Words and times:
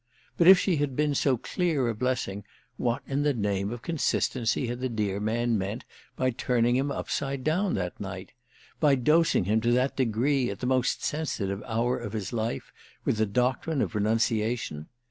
But 0.35 0.47
if 0.47 0.57
she 0.57 0.77
had 0.77 0.95
been 0.95 1.13
so 1.13 1.37
clear 1.37 1.87
a 1.87 1.93
blessing 1.93 2.43
what 2.75 3.03
in 3.05 3.21
the 3.21 3.35
name 3.35 3.71
of 3.71 3.83
consistency 3.83 4.65
had 4.65 4.79
the 4.79 4.89
dear 4.89 5.19
man 5.19 5.59
meant 5.59 5.85
by 6.15 6.31
turning 6.31 6.75
him 6.75 6.89
upside 6.91 7.43
down 7.43 7.75
that 7.75 7.99
night—by 8.01 8.95
dosing 8.95 9.43
him 9.45 9.61
to 9.61 9.71
that 9.73 9.95
degree, 9.95 10.49
at 10.49 10.57
the 10.59 10.65
most 10.65 11.03
sensitive 11.03 11.61
hour 11.67 11.99
of 11.99 12.13
his 12.13 12.33
life, 12.33 12.73
with 13.05 13.17
the 13.17 13.27
doctrine 13.27 13.79
of 13.79 13.93
renunciation? 13.93 14.87